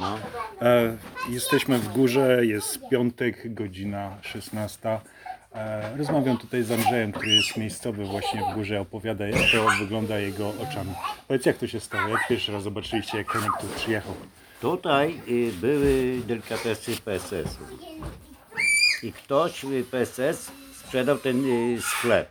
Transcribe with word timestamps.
No. 0.00 0.18
E, 0.62 0.96
jesteśmy 1.28 1.78
w 1.78 1.88
górze, 1.88 2.46
jest 2.46 2.88
piątek, 2.90 3.54
godzina 3.54 4.16
16. 4.22 5.00
E, 5.54 5.96
rozmawiam 5.96 6.38
tutaj 6.38 6.62
z 6.62 6.70
Andrzejem, 6.70 7.12
który 7.12 7.32
jest 7.32 7.56
miejscowy 7.56 8.04
właśnie 8.04 8.40
w 8.52 8.54
górze, 8.54 8.80
opowiada 8.80 9.26
jak 9.26 9.50
to 9.52 9.66
wygląda 9.78 10.18
jego 10.18 10.48
oczami. 10.48 10.90
Powiedz 11.28 11.46
jak 11.46 11.56
to 11.56 11.66
się 11.66 11.80
stało, 11.80 12.08
jak 12.08 12.28
pierwszy 12.28 12.52
raz 12.52 12.62
zobaczyliście 12.62 13.18
jak 13.18 13.28
Henek 13.32 13.50
tu 13.60 13.66
przyjechał? 13.66 14.14
Tutaj 14.60 15.20
y, 15.28 15.52
były 15.52 16.20
delikatesy 16.26 16.96
PSS-u. 17.04 17.64
I 19.06 19.12
ktoś 19.12 19.64
y, 19.64 19.84
PSS 19.90 20.52
sprzedał 20.72 21.18
ten 21.18 21.44
y, 21.46 21.82
sklep. 21.82 22.28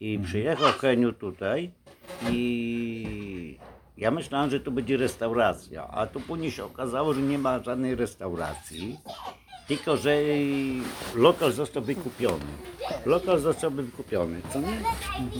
I 0.00 0.18
przyjechał 0.24 0.72
Heniu 0.72 1.12
tutaj 1.12 1.70
i 2.30 3.58
ja 3.96 4.10
myślałem, 4.10 4.50
że 4.50 4.60
to 4.60 4.70
będzie 4.70 4.96
restauracja, 4.96 5.88
a 5.88 6.06
tu 6.06 6.20
później 6.20 6.50
się 6.50 6.64
okazało, 6.64 7.14
że 7.14 7.22
nie 7.22 7.38
ma 7.38 7.62
żadnej 7.62 7.94
restauracji, 7.94 8.98
tylko 9.68 9.96
że 9.96 10.16
lokal 11.14 11.52
został 11.52 11.82
wykupiony. 11.82 12.44
Lokal 13.06 13.40
został 13.40 13.70
wykupiony, 13.70 14.40
co 14.52 14.60
nie? 14.60 14.82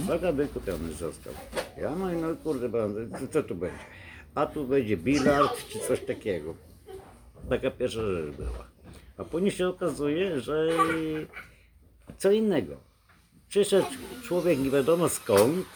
Lokal 0.08 0.34
wykupiony 0.34 0.92
został. 0.92 1.32
Ja 1.78 1.90
mówię, 1.90 2.14
no 2.14 2.36
kurde, 2.42 2.70
co, 3.20 3.28
co 3.32 3.42
tu 3.42 3.54
będzie? 3.54 3.78
A 4.34 4.46
tu 4.46 4.64
będzie 4.64 4.96
bilard 4.96 5.68
czy 5.68 5.78
coś 5.78 6.00
takiego. 6.00 6.54
Taka 7.48 7.70
pierwsza 7.70 8.00
rzecz 8.00 8.36
była. 8.36 8.66
A 9.18 9.24
później 9.24 9.50
się 9.50 9.68
okazuje, 9.68 10.40
że 10.40 10.68
co 12.18 12.30
innego. 12.30 12.76
Przyszedł 13.48 13.86
człowiek 14.24 14.58
nie 14.58 14.70
wiadomo 14.70 15.08
skąd, 15.08 15.66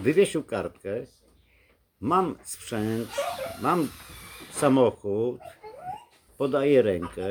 wywiesił 0.00 0.44
kartkę, 0.44 1.06
mam 2.02 2.34
sprzęt, 2.42 3.08
mam 3.62 3.88
samochód, 4.52 5.40
podaję 6.38 6.82
rękę 6.82 7.22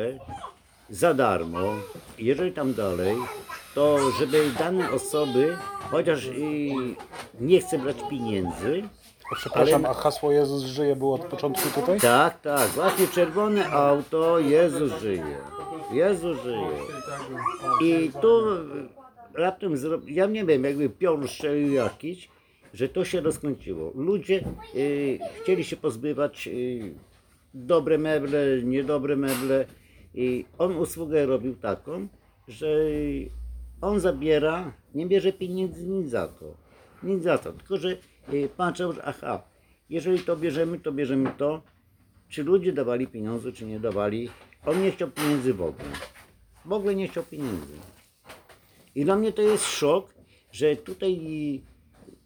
za 0.90 1.14
darmo. 1.14 1.60
Jeżeli 2.18 2.52
tam 2.52 2.74
dalej, 2.74 3.16
to 3.76 3.98
żeby 4.20 4.52
dane 4.60 4.92
osoby, 4.92 5.58
chociaż 5.92 6.26
i 6.26 6.74
nie 7.40 7.60
chce 7.62 7.80
brać 7.80 7.98
pieniędzy, 8.10 8.84
O, 9.32 9.36
przepraszam, 9.36 9.86
Ale- 9.86 9.90
a 9.90 9.94
hasło 9.94 10.32
Jezus 10.32 10.64
żyje 10.64 10.96
było 10.96 11.16
od 11.16 11.22
początku 11.26 11.82
tutaj? 11.82 12.00
tak, 12.00 12.42
tak, 12.42 12.68
właśnie 12.70 13.08
czerwone 13.08 13.70
auto, 13.70 14.40
Jezus 14.40 14.92
żyje. 15.02 15.38
Jezus 15.92 16.38
żyje. 16.44 16.68
I 17.82 18.12
tu 18.22 18.44
raptem, 19.34 19.78
zro... 19.78 19.98
ja 20.08 20.26
nie 20.26 20.46
wiem, 20.46 20.64
jakby 20.64 20.90
piorun 20.90 21.28
strzelił 21.28 21.74
jakiś, 21.74 22.30
że 22.74 22.90
to 22.90 23.06
się 23.06 23.22
rozkręciło. 23.22 23.92
Ludzie 23.96 24.44
y, 24.76 25.20
chcieli 25.42 25.64
się 25.64 25.76
pozbywać 25.78 26.48
y, 26.48 26.94
dobre 27.54 27.98
meble, 27.98 28.64
niedobre 28.64 29.16
meble. 29.16 29.66
I 30.14 30.46
on 30.58 30.78
usługę 30.78 31.26
robił 31.26 31.56
taką, 31.56 32.08
że 32.48 32.68
on 33.82 34.00
zabiera, 34.00 34.74
nie 34.96 35.06
bierze 35.06 35.34
pieniędzy 35.34 35.88
nic 35.88 36.10
za 36.10 36.28
to. 36.28 36.58
Nic 37.04 37.24
za 37.24 37.38
to. 37.38 37.54
Tylko, 37.54 37.78
że 37.78 37.98
y, 38.34 38.50
patrzał, 38.58 38.94
że 38.94 39.04
aha, 39.06 39.44
jeżeli 39.90 40.20
to 40.20 40.38
bierzemy, 40.38 40.80
to 40.80 40.92
bierzemy 40.92 41.32
to. 41.38 41.62
Czy 42.30 42.44
ludzie 42.44 42.74
dawali 42.74 43.08
pieniądze, 43.08 43.52
czy 43.52 43.66
nie 43.66 43.80
dawali. 43.80 44.30
On 44.66 44.84
nie 44.84 44.92
chciał 44.92 45.12
pieniędzy 45.12 45.54
w 45.54 45.62
ogóle. 45.62 45.90
W 46.66 46.74
ogóle 46.74 46.96
nie 46.96 47.08
chciał 47.08 47.24
pieniędzy. 47.24 47.74
I 48.96 49.06
dla 49.06 49.16
mnie 49.16 49.34
to 49.34 49.42
jest 49.42 49.66
szok, 49.66 50.14
że 50.52 50.76
tutaj 50.76 51.20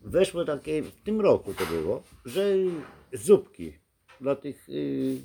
weszło 0.05 0.45
takie, 0.45 0.81
w 0.81 1.01
tym 1.01 1.21
roku 1.21 1.53
to 1.53 1.65
było, 1.65 2.03
że 2.25 2.53
zupki 3.13 3.73
dla 4.21 4.35
tych 4.35 4.69
y, 4.69 5.17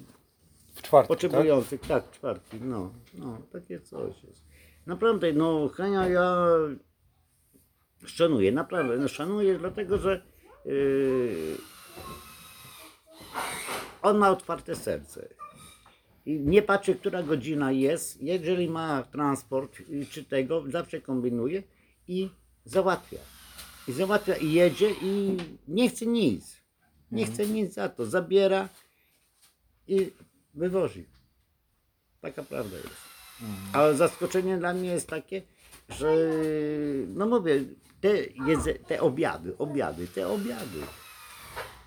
W 0.74 0.82
czwartek, 0.82 1.08
tak? 1.08 1.08
potrzebujących, 1.08 1.80
tak, 1.80 2.10
czwartki, 2.10 2.56
no, 2.60 2.92
no, 3.14 3.38
takie 3.52 3.80
coś 3.80 4.24
jest. 4.24 4.44
Naprawdę, 4.86 5.32
no, 5.32 5.68
Henia 5.68 6.08
ja 6.08 6.46
szanuję, 8.06 8.52
naprawdę, 8.52 8.96
no, 8.96 9.08
szanuję, 9.08 9.58
dlatego, 9.58 9.98
że 9.98 10.22
yy, 10.64 11.56
on 14.02 14.18
ma 14.18 14.30
otwarte 14.30 14.76
serce. 14.76 15.28
I 16.26 16.40
nie 16.40 16.62
patrzy, 16.62 16.94
która 16.94 17.22
godzina 17.22 17.72
jest, 17.72 18.22
jeżeli 18.22 18.70
ma 18.70 19.02
transport 19.02 19.80
y, 19.80 20.06
czy 20.10 20.24
tego, 20.24 20.64
zawsze 20.70 21.00
kombinuje 21.00 21.62
i 22.08 22.30
załatwia. 22.64 23.18
I 23.90 23.92
załatwia 23.92 24.36
i 24.36 24.52
jedzie 24.52 24.90
i 25.02 25.36
nie 25.68 25.88
chce 25.90 26.06
nic. 26.06 26.56
Nie 27.12 27.26
chce 27.26 27.46
nic 27.46 27.74
za 27.74 27.88
to. 27.88 28.06
Zabiera 28.06 28.68
i 29.88 30.12
wywozi. 30.54 31.04
Taka 32.20 32.42
prawda 32.42 32.76
jest. 32.76 33.10
Ale 33.72 33.94
zaskoczenie 33.94 34.58
dla 34.58 34.74
mnie 34.74 34.90
jest 34.90 35.08
takie, 35.08 35.42
że 35.88 36.16
no 37.06 37.26
mówię, 37.26 37.64
te, 38.00 38.08
jedze, 38.46 38.74
te 38.74 39.00
obiady, 39.00 39.58
obiady, 39.58 40.06
te 40.06 40.28
obiady. 40.28 40.80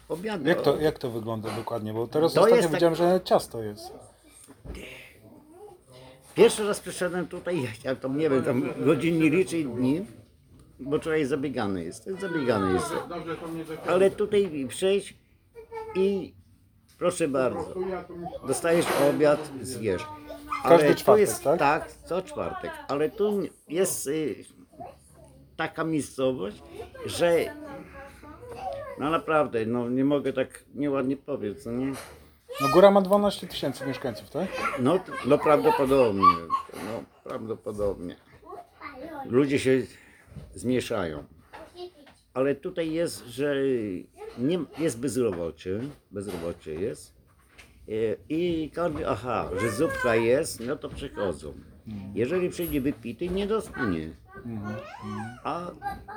Obiady. 0.10 0.50
Jak 0.50 0.62
to, 0.62 0.78
jak 0.80 1.00
to 1.00 1.12
wygląda 1.12 1.56
dokładnie? 1.56 1.94
Bo 1.94 2.08
teraz 2.08 2.34
To 2.34 2.42
ostatnio 2.42 2.56
jest 2.56 2.68
tak- 2.68 2.76
widziałem, 2.76 2.96
że 2.96 3.22
ciasto 3.24 3.64
jest. 3.64 3.92
Pierwszy 6.36 6.68
raz 6.68 6.80
przyszedłem 6.80 7.28
tutaj, 7.28 7.70
ja 7.84 7.96
tam 7.96 8.18
nie 8.18 8.30
wiem, 8.30 8.44
tam 8.44 8.86
godzin 8.86 9.20
nie 9.20 9.30
liczę 9.30 9.58
i 9.58 9.66
dni, 9.66 10.06
bo 10.86 10.98
wczoraj 11.00 11.26
zabiegany 11.26 11.84
jest, 11.84 12.10
zabiegany 12.20 12.74
jest. 12.74 12.94
Ale 13.88 14.12
tutaj 14.12 14.66
przejść 14.70 15.18
i 15.96 16.34
proszę 16.98 17.28
bardzo, 17.28 17.74
dostajesz 18.48 18.86
obiad, 19.10 19.52
zjesz. 19.62 20.06
Ale 20.64 20.78
Każdy 20.78 20.96
tu 20.96 21.00
czwartek, 21.02 21.22
jest, 21.22 21.44
tak? 21.44 21.60
Tak, 21.60 21.92
co 21.92 22.22
czwartek, 22.22 22.72
ale 22.88 23.10
tu 23.10 23.40
jest 23.68 24.08
y, 24.08 24.36
taka 25.56 25.84
miejscowość, 25.84 26.64
że 27.06 27.46
no 29.00 29.10
naprawdę, 29.10 29.66
no 29.66 29.90
nie 29.90 30.06
mogę 30.06 30.34
tak 30.34 30.64
nieładnie 30.76 31.18
powiedzieć, 31.18 31.64
co 31.64 31.72
nie? 31.72 31.92
No 32.62 32.70
góra 32.74 32.92
ma 32.92 33.02
12 33.02 33.48
tysięcy 33.48 33.86
mieszkańców, 33.86 34.30
tak? 34.30 34.48
No, 34.80 35.00
no 35.26 35.38
prawdopodobnie. 35.38 36.24
No 36.74 37.04
prawdopodobnie. 37.24 38.16
Ludzie 39.26 39.60
się 39.60 39.82
zmieszają. 40.54 41.24
Ale 42.34 42.56
tutaj 42.56 42.92
jest, 42.92 43.26
że 43.28 43.56
nie, 44.38 44.60
jest 44.78 45.00
bezrobocie. 45.00 45.80
Bezrobocie 46.12 46.74
jest. 46.74 47.14
E, 47.90 47.92
I 48.30 48.72
każdy, 48.74 49.08
aha, 49.08 49.50
że 49.62 49.72
zupka 49.72 50.16
jest, 50.16 50.60
no 50.60 50.76
to 50.76 50.90
przychodzą. 50.90 51.54
Jeżeli 52.16 52.50
przyjdzie 52.50 52.82
wypity, 52.82 53.30
nie 53.30 53.48
dostanie. 53.48 54.16
A 55.44 55.72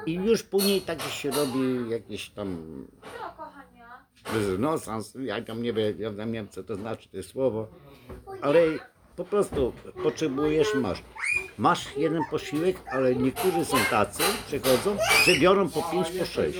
i 0.07 0.15
już 0.15 0.43
później 0.43 0.81
tak 0.81 1.03
się 1.03 1.31
robi 1.31 1.91
jakieś 1.91 2.31
tam 2.31 2.57
renesans, 4.35 5.15
ja 5.21 5.43
tam 5.43 5.63
nie 5.63 5.73
wiem, 5.73 5.95
ja 5.99 6.11
tam 6.11 6.27
nie 6.27 6.39
wiem 6.39 6.49
co 6.49 6.63
to 6.65 6.75
znaczy 6.75 7.09
to 7.09 7.23
słowo, 7.23 7.69
ale 8.41 8.61
po 9.17 9.25
prostu 9.25 9.73
potrzebujesz, 10.03 10.75
masz. 10.75 11.03
Masz 11.59 11.97
jeden 11.97 12.23
posiłek, 12.31 12.77
ale 12.93 13.15
niektórzy 13.15 13.65
są 13.65 13.77
tacy, 13.91 14.23
przychodzą, 14.47 14.97
że 15.25 15.41
biorą 15.41 15.69
po 15.69 15.83
pięć, 15.83 16.11
po 16.11 16.25
sześć. 16.25 16.59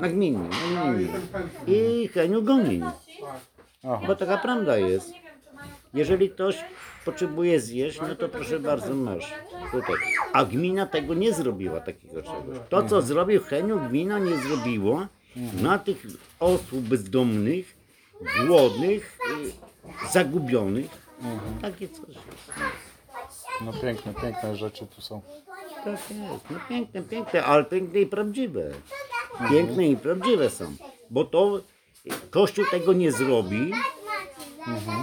Na 0.00 0.08
gminie. 0.08 0.38
I 1.66 2.08
Heniu 2.08 2.42
goni. 2.42 2.80
Bo 4.06 4.16
taka 4.16 4.38
prawda 4.38 4.78
jest. 4.78 5.12
Jeżeli 5.94 6.30
ktoś 6.30 6.64
potrzebuje 7.04 7.60
zjeść, 7.60 8.00
no 8.00 8.16
to 8.16 8.28
proszę 8.28 8.60
bardzo, 8.60 8.94
masz. 8.94 9.34
Tutaj. 9.72 9.96
A 10.32 10.44
gmina 10.44 10.86
tego 10.86 11.14
nie 11.14 11.32
zrobiła 11.32 11.80
takiego 11.80 12.22
czegoś. 12.22 12.58
To, 12.68 12.88
co 12.88 13.02
zrobił 13.02 13.42
Heniu, 13.42 13.80
gmina 13.88 14.18
nie 14.18 14.36
zrobiło 14.36 15.06
na 15.62 15.78
tych 15.78 16.06
osób 16.40 16.80
bezdomnych, 16.80 17.76
głodnych, 18.46 19.18
zagubionych. 20.12 21.06
Takie 21.62 21.88
coś 21.88 22.08
jest. 22.08 22.52
No 23.60 23.72
piękne, 23.72 24.14
piękne 24.14 24.56
rzeczy 24.56 24.86
tu 24.86 25.00
są. 25.00 25.20
Tak 25.84 26.10
jest. 26.10 26.50
No 26.50 26.58
piękne, 26.68 27.02
piękne, 27.02 27.44
ale 27.44 27.64
piękne 27.64 28.00
i 28.00 28.06
prawdziwe. 28.06 28.70
Piękne 29.50 29.86
i 29.86 29.96
prawdziwe 29.96 30.50
są. 30.50 30.76
Bo 31.10 31.24
to 31.24 31.60
Kościół 32.30 32.64
tego 32.70 32.92
nie 32.92 33.12
zrobi. 33.12 33.72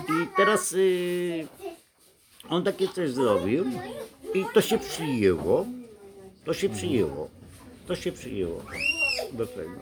I 0.09 0.27
teraz 0.37 0.71
y, 0.71 1.47
on 2.49 2.63
takie 2.63 2.87
coś 2.87 3.09
zrobił 3.09 3.65
i 4.33 4.45
to 4.53 4.61
się 4.61 4.77
przyjęło. 4.77 5.65
To 6.45 6.53
się 6.53 6.69
przyjęło. 6.69 7.29
To 7.87 7.95
się 7.95 8.11
przyjęło 8.11 8.61
do 9.33 9.47
tego. 9.47 9.79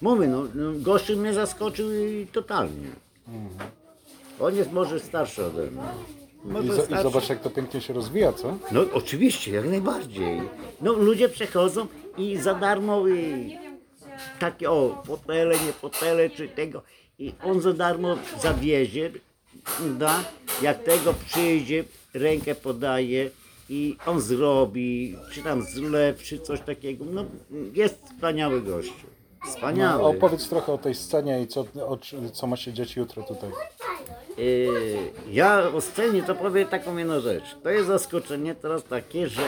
Mówię, 0.00 0.28
no, 0.28 0.44
no 0.54 0.72
gościu 0.74 1.16
mnie 1.16 1.34
zaskoczył 1.34 1.92
i 1.92 2.26
totalnie. 2.32 2.88
On 4.40 4.56
jest 4.56 4.72
może 4.72 5.00
starszy 5.00 5.44
ode 5.46 5.70
mnie. 5.70 5.82
I, 6.44 6.48
Może 6.48 6.68
zo- 6.68 6.82
I 6.82 6.84
starszy. 6.86 7.02
zobacz 7.02 7.28
jak 7.28 7.40
to 7.40 7.50
pięknie 7.50 7.80
się 7.80 7.92
rozwija, 7.92 8.32
co? 8.32 8.58
No 8.72 8.80
oczywiście, 8.92 9.50
jak 9.52 9.66
najbardziej. 9.68 10.40
No 10.80 10.92
ludzie 10.92 11.28
przechodzą 11.28 11.86
i 12.18 12.36
za 12.36 12.54
darmo 12.54 13.08
y, 13.08 13.50
takie 14.40 14.70
o 14.70 15.02
fotele, 15.06 15.54
nie 15.66 15.72
fotele 15.72 16.30
czy 16.30 16.48
tego 16.48 16.82
i 17.18 17.32
on 17.44 17.60
za 17.60 17.72
darmo 17.72 18.16
zawiezie, 18.42 19.10
da, 19.98 20.20
jak 20.62 20.82
tego 20.84 21.14
przyjdzie, 21.26 21.84
rękę 22.14 22.54
podaje 22.54 23.30
i 23.68 23.96
on 24.06 24.20
zrobi, 24.20 25.16
czy 25.32 25.42
tam 25.42 25.62
zlew, 25.62 26.22
czy 26.22 26.38
coś 26.38 26.60
takiego. 26.60 27.04
No, 27.12 27.24
jest 27.72 27.98
wspaniały 28.14 28.62
gościu. 28.62 29.06
Wspaniały. 29.48 30.02
No, 30.02 30.08
opowiedz 30.08 30.48
trochę 30.48 30.72
o 30.72 30.78
tej 30.78 30.94
scenie 30.94 31.42
i 31.42 31.46
co, 31.46 31.60
o, 31.60 31.98
co 32.32 32.46
ma 32.46 32.56
się 32.56 32.72
dziać 32.72 32.96
jutro 32.96 33.22
tutaj. 33.22 33.50
Yy, 34.38 35.10
ja 35.30 35.72
o 35.74 35.80
scenie 35.80 36.22
to 36.22 36.34
powiem 36.34 36.68
taką 36.68 36.96
jedną 36.96 37.20
rzecz. 37.20 37.44
To 37.62 37.70
jest 37.70 37.86
zaskoczenie 37.86 38.54
teraz 38.54 38.84
takie, 38.84 39.28
że 39.28 39.42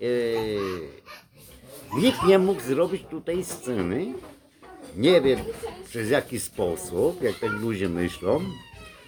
yy, 0.00 0.60
nikt 1.98 2.26
nie 2.26 2.38
mógł 2.38 2.60
zrobić 2.60 3.02
tutaj 3.10 3.44
sceny. 3.44 4.12
Nie 4.96 5.20
wiem 5.20 5.38
przez 5.88 6.10
jaki 6.10 6.40
sposób, 6.40 7.22
jak 7.22 7.38
tak 7.38 7.50
ludzie 7.50 7.88
myślą, 7.88 8.40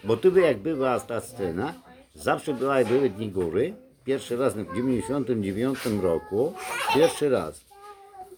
bo 0.05 0.17
tu 0.17 0.33
by 0.33 0.41
jak 0.41 0.59
była 0.59 1.01
ta 1.01 1.21
scena, 1.21 1.75
zawsze 2.15 2.55
była, 2.55 2.85
były 2.85 3.11
Dni 3.11 3.29
Góry. 3.29 3.75
Pierwszy 4.05 4.37
raz 4.37 4.55
w 4.55 4.75
99 4.75 5.79
roku, 6.03 6.53
pierwszy 6.95 7.29
raz. 7.29 7.68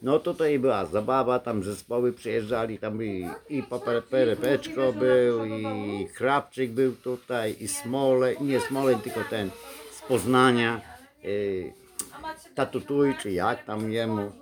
No 0.03 0.19
tutaj 0.19 0.59
była 0.59 0.87
zabawa, 0.87 1.39
tam 1.39 1.65
zespoły 1.65 2.13
przyjeżdżali, 2.13 2.79
tam 2.79 3.03
i, 3.05 3.29
i 3.49 3.63
Perepeczko 4.11 4.93
był, 4.93 5.45
i 5.45 6.09
Krawczyk 6.15 6.71
był 6.71 6.97
tutaj, 6.97 7.57
i 7.61 7.69
Smole, 7.69 8.35
nie 8.41 8.61
Smole, 8.61 8.97
tylko 8.97 9.21
ten 9.31 9.51
z 9.93 10.03
Poznania, 10.03 10.81
y, 11.25 11.73
Tatutuj, 12.55 13.15
czy 13.23 13.31
jak 13.33 13.65
tam 13.65 13.93
jemu. 13.93 14.33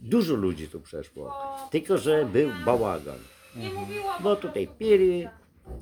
Dużo 0.00 0.34
ludzi 0.34 0.68
tu 0.68 0.80
przeszło, 0.80 1.34
tylko 1.70 1.98
że 1.98 2.24
był 2.24 2.50
bałagan. 2.64 3.18
Bo 4.20 4.36
tutaj 4.36 4.68
pili, 4.78 5.28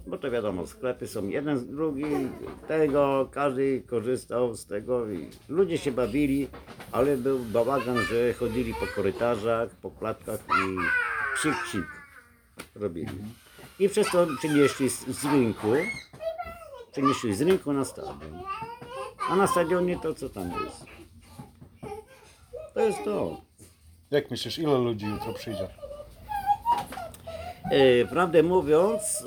bo 0.06 0.18
to 0.18 0.30
wiadomo, 0.30 0.66
sklepy 0.66 1.08
są 1.08 1.28
jeden 1.28 1.58
z 1.58 1.66
drugim, 1.66 2.32
tego, 2.68 3.28
każdy 3.32 3.82
korzystał 3.86 4.54
z 4.54 4.66
tego 4.66 5.10
i 5.10 5.30
ludzie 5.48 5.78
się 5.78 5.92
bawili, 5.92 6.48
ale 6.92 7.16
był 7.16 7.38
bałagan, 7.38 7.98
że 7.98 8.32
chodzili 8.32 8.74
po 8.74 8.86
korytarzach, 8.86 9.70
po 9.70 9.90
klatkach 9.90 10.40
i 10.40 10.76
krzyk, 11.34 11.54
krzyk 11.64 11.86
robili. 12.74 13.18
I 13.78 13.88
przez 13.88 14.10
to 14.10 14.26
przynieśli 14.38 14.90
z, 14.90 15.06
z 15.06 15.24
rynku, 15.24 15.68
przynieśli 16.92 17.34
z 17.34 17.42
rynku 17.42 17.72
na 17.72 17.84
stadion. 17.84 18.42
A 19.30 19.36
na 19.36 19.46
stadionie 19.46 19.98
to 20.02 20.14
co 20.14 20.28
tam 20.28 20.50
jest? 20.64 20.84
To 22.74 22.80
jest 22.80 23.04
to. 23.04 23.40
Jak 24.10 24.30
myślisz, 24.30 24.58
ile 24.58 24.78
ludzi 24.78 25.06
jutro 25.06 25.32
przyjdzie? 25.32 25.85
E, 27.70 28.04
prawdę 28.06 28.42
mówiąc, 28.42 29.24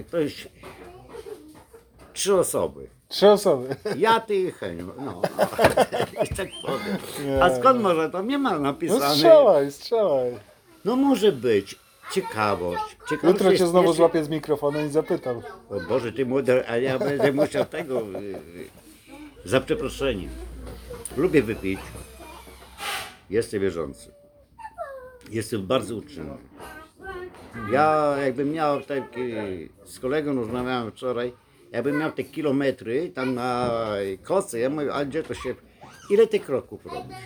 e, 0.00 0.04
to 0.10 0.18
jest 0.20 0.36
trzy 2.12 2.34
osoby. 2.34 2.86
Trzy 3.08 3.28
osoby. 3.28 3.76
Ja, 3.98 4.20
ty 4.20 4.36
i 4.36 4.50
Heniu. 4.50 4.92
No, 4.98 5.04
no. 5.04 5.22
tak 6.36 6.48
powiem. 6.66 7.42
A 7.42 7.56
skąd 7.56 7.82
może 7.82 8.10
to 8.10 8.22
nie 8.22 8.38
ma 8.38 8.50
No 8.52 8.58
napisane? 8.58 9.14
strzelaj, 9.14 9.72
strzelaj. 9.72 10.30
No 10.84 10.96
może 10.96 11.32
być. 11.32 11.78
Ciekawość. 12.12 12.82
Ciekawość 13.10 13.22
Jutro 13.38 13.44
cię 13.50 13.56
jest 13.62 13.70
znowu 13.70 13.86
jeszcze- 13.88 13.96
złapię 13.96 14.24
z 14.24 14.28
mikrofonem 14.28 14.86
i 14.86 14.90
zapytam. 14.90 15.42
O 15.70 15.80
Boże, 15.88 16.12
ty 16.12 16.26
młody, 16.26 16.68
a 16.68 16.76
ja 16.76 16.98
będę 16.98 17.32
musiał 17.32 17.64
tego. 17.64 18.00
y, 18.00 18.04
y, 18.18 18.68
Za 19.44 19.60
przeproszeniem. 19.60 20.30
Lubię 21.16 21.42
wypić. 21.42 21.80
Jestem 23.30 23.60
wierzący. 23.60 24.10
Jestem 25.30 25.66
bardzo 25.66 25.94
uczynny. 25.96 26.36
Ja 27.72 28.14
jakbym 28.24 28.52
miał 28.52 28.80
taki, 28.80 29.20
z 29.84 30.00
kolegą 30.00 30.34
rozmawiałem 30.34 30.90
wczoraj, 30.90 31.32
jakbym 31.72 31.98
miał 31.98 32.12
te 32.12 32.24
kilometry 32.24 33.08
tam 33.14 33.34
na 33.34 33.70
kosce, 34.22 34.58
ja 34.58 34.70
mówię, 34.70 34.94
a 34.94 35.04
gdzie 35.04 35.22
to 35.22 35.34
się, 35.34 35.54
ile 36.10 36.26
ty 36.26 36.40
kroków 36.40 36.86
robisz? 36.86 37.16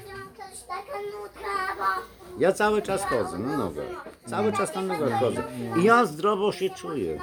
Ja 2.38 2.52
cały 2.52 2.82
czas 2.82 3.04
chodzę 3.04 3.38
na 3.38 3.56
nogach. 3.56 4.08
Cały 4.26 4.52
czas 4.52 4.74
na 4.74 4.82
nogach 4.82 5.20
chodzę. 5.20 5.42
I 5.80 5.84
ja 5.84 6.06
zdrowo 6.06 6.52
się 6.52 6.70
czuję. 6.70 7.18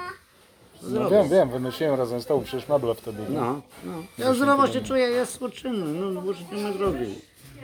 No 0.82 0.90
Zdrowo. 0.90 1.10
wiem, 1.10 1.30
wiem, 1.30 1.50
wymyśliłem 1.50 1.96
razem 1.96 2.22
z 2.22 2.26
tobą 2.26 2.44
przecież 2.44 2.70
meble 2.70 2.96
wtedy. 2.96 3.24
No, 3.30 3.62
no. 3.84 3.94
Ja 4.18 4.34
zdrowo 4.34 4.68
się 4.68 4.82
czuję, 4.82 5.06
jest 5.06 5.42
uczynny, 5.42 5.86
no 6.12 6.22
bo 6.22 6.32
nie 6.56 6.64
ma 6.64 6.72
drogi. 6.72 7.16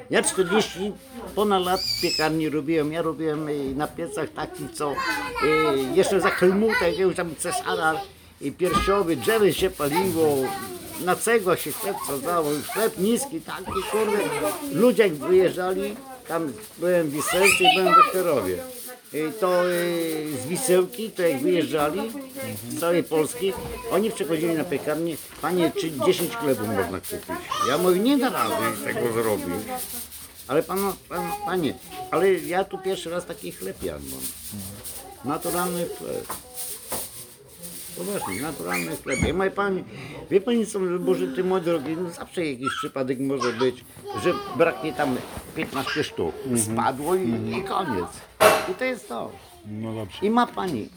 Ja 0.09 0.23
40 0.23 0.93
ponad 1.35 1.63
lat 1.63 1.81
w 1.81 2.01
piekarni 2.01 2.49
robiłem, 2.49 2.91
ja 2.91 3.01
robiłem 3.01 3.49
y, 3.49 3.75
na 3.75 3.87
piecach 3.87 4.29
taki 4.29 4.69
co, 4.73 4.91
y, 4.91 4.95
jeszcze 5.95 6.21
za 6.21 6.29
helmutek, 6.29 6.99
już 6.99 7.15
tam 7.15 7.35
cesara 7.35 8.01
i 8.41 8.51
piersiowy, 8.51 9.15
drzewy 9.15 9.53
się 9.53 9.69
paliło, 9.69 10.37
na 11.05 11.15
cegła 11.15 11.57
się 11.57 11.71
chleb 11.71 11.95
sadzało, 12.07 12.49
chleb 12.73 12.97
niski, 12.97 13.41
taki 13.41 13.71
kurde, 13.91 14.17
ludzie 14.73 15.03
jak 15.03 15.13
wyjeżdżali, 15.13 15.95
tam 16.27 16.53
byłem 16.77 17.07
w 17.07 17.11
Wiselcy 17.11 17.63
i 17.63 17.79
byłem 17.79 17.93
w 17.93 17.97
Wekterowie. 17.97 18.57
I 19.13 19.39
to 19.39 19.69
y, 19.69 20.27
z 20.43 20.47
Wisełki, 20.47 21.11
to 21.11 21.21
jak 21.21 21.41
wyjeżdżali 21.41 22.01
z 22.69 22.79
całej 22.79 23.03
Polski, 23.03 23.53
oni 23.91 24.11
przychodzili 24.11 24.53
na 24.53 24.63
piekarnię, 24.63 25.15
panie, 25.41 25.71
czy 25.81 25.91
10 25.91 26.35
chlebów 26.35 26.67
można 26.67 26.99
kupić? 26.99 27.37
Ja 27.67 27.77
mówię, 27.77 27.99
nie 27.99 28.17
da 28.17 28.29
rady 28.29 28.53
tego 28.83 29.13
zrobić. 29.13 29.65
Ale 30.47 30.63
panu, 30.63 30.93
pan, 31.09 31.31
panie, 31.45 31.73
ale 32.11 32.33
ja 32.33 32.63
tu 32.63 32.77
pierwszy 32.77 33.09
raz 33.09 33.25
taki 33.25 33.51
chleb 33.51 33.83
jadłem. 33.83 34.21
Naturalny 35.25 35.85
chleb. 35.97 36.27
Poważnie, 37.97 38.41
naturalny 38.41 38.95
chleb. 38.95 39.19
Ja 39.27 39.33
mówię, 39.33 39.51
pani, 39.51 39.83
wie 40.31 40.41
pani 40.41 40.65
co, 40.65 40.79
może 40.79 41.27
ty 41.27 41.43
mój 41.43 41.61
drogi, 41.61 41.97
no 41.97 42.09
zawsze 42.09 42.45
jakiś 42.45 42.67
przypadek 42.77 43.19
może 43.19 43.53
być, 43.53 43.85
że 44.23 44.33
braknie 44.55 44.93
tam 44.93 45.15
15 45.55 46.03
sztuk. 46.03 46.35
Spadło 46.55 47.15
i, 47.15 47.29
i 47.57 47.63
koniec. 47.63 48.05
I 48.71 48.73
to 48.73 48.85
jest 48.85 49.07
to. 49.07 49.31
No 49.65 49.93
dobrze. 49.93 50.17
I 50.21 50.29
ma 50.29 50.47
pani. 50.47 50.89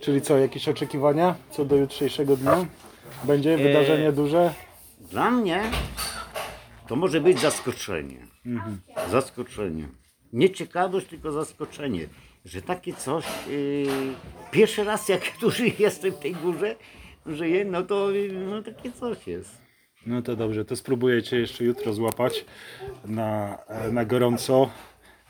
Czyli 0.00 0.22
co, 0.22 0.38
jakieś 0.38 0.68
oczekiwania 0.68 1.34
co 1.50 1.64
do 1.64 1.76
jutrzejszego 1.76 2.36
dnia? 2.36 2.66
Będzie 3.24 3.56
wydarzenie 3.56 4.12
duże? 4.12 4.54
Dla 5.00 5.30
mnie 5.30 5.62
to 6.86 6.96
może 6.96 7.20
być 7.20 7.40
zaskoczenie. 7.40 8.26
Zaskoczenie. 9.10 9.88
Nie 10.32 10.50
ciekawość, 10.50 11.06
tylko 11.06 11.32
zaskoczenie. 11.32 12.08
Że 12.44 12.62
takie 12.62 12.94
coś, 12.94 13.24
yy, 13.48 13.86
pierwszy 14.50 14.84
raz 14.84 15.08
jak 15.08 15.22
duży 15.40 15.72
jestem 15.78 16.12
w 16.12 16.18
tej 16.18 16.34
górze, 16.34 16.76
żyję, 17.26 17.64
no 17.64 17.82
to 17.82 18.10
yy, 18.10 18.32
no, 18.32 18.62
takie 18.62 18.92
coś 18.92 19.26
jest. 19.26 19.58
No 20.06 20.22
to 20.22 20.36
dobrze, 20.36 20.64
to 20.64 20.76
spróbuję 20.76 21.22
Cię 21.22 21.36
jeszcze 21.38 21.64
jutro 21.64 21.92
złapać 21.92 22.44
na, 23.04 23.58
na 23.92 24.04
gorąco, 24.04 24.70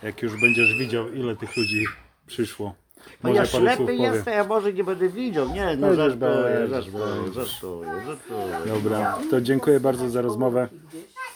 jak 0.03 0.23
już 0.23 0.41
będziesz 0.41 0.79
widział 0.79 1.13
ile 1.13 1.37
tych 1.37 1.57
ludzi 1.57 1.85
przyszło. 2.27 2.75
No 3.23 3.33
ja 3.33 3.47
ślepy 3.47 3.95
jestem, 3.95 4.35
ja 4.35 4.45
może 4.45 4.73
nie 4.73 4.85
będę 4.85 5.09
widział. 5.09 5.49
Nie, 5.49 5.77
no 5.77 5.95
żartuję, 5.95 6.69
żartuję, 6.71 7.33
żartuję, 7.35 7.91
żartuję. 8.07 8.59
Dobra, 8.67 9.19
to 9.31 9.41
dziękuję 9.41 9.81
bardzo 9.81 10.11
za 10.11 10.23
rozmowę. 10.23 10.69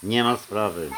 Nie 0.03 0.25
ma 0.25 0.37
sprawy. 0.37 0.89